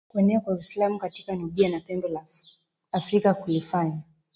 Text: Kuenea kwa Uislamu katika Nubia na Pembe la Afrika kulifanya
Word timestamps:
Kuenea 0.07 0.39
kwa 0.39 0.53
Uislamu 0.53 0.99
katika 0.99 1.35
Nubia 1.35 1.69
na 1.69 1.79
Pembe 1.79 2.07
la 2.07 2.25
Afrika 2.91 3.33
kulifanya 3.33 3.99